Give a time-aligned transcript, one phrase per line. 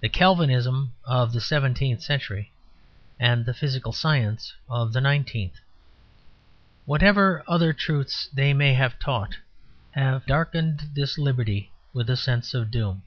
[0.00, 2.50] The Calvinism of the seventeenth century
[3.18, 5.60] and the physical science of the nineteenth,
[6.86, 9.36] whatever other truths they may have taught,
[9.90, 13.02] have darkened this liberty with a sense of doom.